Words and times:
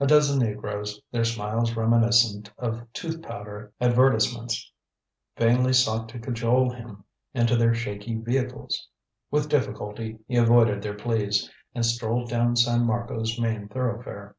A 0.00 0.06
dozen 0.06 0.38
negroes, 0.38 1.02
their 1.12 1.22
smiles 1.22 1.76
reminiscent 1.76 2.50
of 2.56 2.90
tooth 2.94 3.20
powder 3.20 3.74
advertisements, 3.78 4.72
vainly 5.36 5.74
sought 5.74 6.08
to 6.08 6.18
cajole 6.18 6.70
him 6.70 7.04
into 7.34 7.56
their 7.56 7.74
shaky 7.74 8.16
vehicles. 8.18 8.88
With 9.30 9.50
difficulty 9.50 10.18
he 10.26 10.36
avoided 10.36 10.80
their 10.80 10.96
pleas, 10.96 11.50
and 11.74 11.84
strolled 11.84 12.30
down 12.30 12.56
San 12.56 12.86
Marco's 12.86 13.38
main 13.38 13.68
thoroughfare. 13.68 14.34